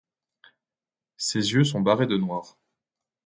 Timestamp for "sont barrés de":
1.63-2.17